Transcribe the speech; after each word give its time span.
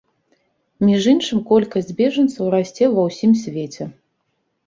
Між 0.87 1.01
іншым, 1.11 1.41
колькасць 1.49 1.91
бежанцаў 1.99 2.45
расце 2.55 2.85
ва 2.95 3.01
ўсім 3.09 3.31
свеце. 3.45 3.83